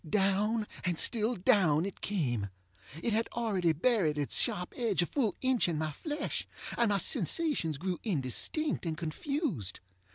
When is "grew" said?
7.77-7.99